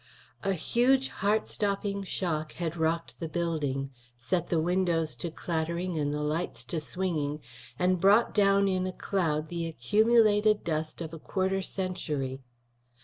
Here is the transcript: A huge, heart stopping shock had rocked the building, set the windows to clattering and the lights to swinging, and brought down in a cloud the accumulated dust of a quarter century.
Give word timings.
A 0.41 0.53
huge, 0.53 1.09
heart 1.09 1.47
stopping 1.47 2.01
shock 2.01 2.53
had 2.53 2.75
rocked 2.75 3.19
the 3.19 3.29
building, 3.29 3.91
set 4.17 4.47
the 4.47 4.59
windows 4.59 5.15
to 5.17 5.29
clattering 5.29 5.99
and 5.99 6.11
the 6.11 6.23
lights 6.23 6.63
to 6.73 6.79
swinging, 6.79 7.39
and 7.77 8.01
brought 8.01 8.33
down 8.33 8.67
in 8.67 8.87
a 8.87 8.93
cloud 8.93 9.49
the 9.49 9.67
accumulated 9.67 10.63
dust 10.63 11.01
of 11.01 11.13
a 11.13 11.19
quarter 11.19 11.61
century. 11.61 12.39